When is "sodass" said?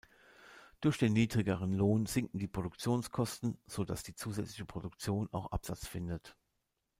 3.67-4.01